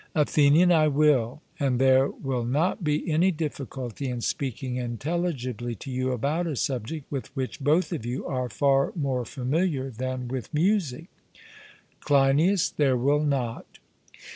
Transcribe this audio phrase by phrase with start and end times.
[0.15, 6.11] ATHENIAN: I will; and there will not be any difficulty in speaking intelligibly to you
[6.11, 11.05] about a subject with which both of you are far more familiar than with music.
[11.99, 13.77] CLEINIAS: There will not.